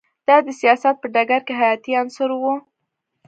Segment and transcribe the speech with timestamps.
[0.27, 2.43] دا د سیاست په ډګر کې حیاتی عنصر و